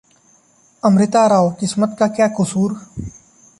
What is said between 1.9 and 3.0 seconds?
का क्या कुसूर